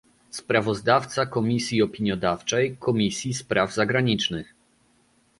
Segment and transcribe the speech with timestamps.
[0.29, 4.53] sprawozdawca komisji opiniodawczej Komisji Spraw Zagranicznych